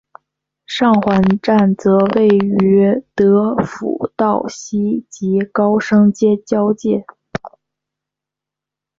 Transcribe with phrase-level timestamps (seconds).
[0.65, 7.05] 上环站则位于德辅道西及高升街交界。